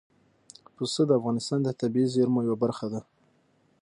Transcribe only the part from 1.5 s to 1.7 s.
د